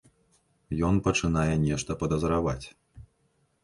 [0.87, 2.61] Ён пачынае нешта падазраваць.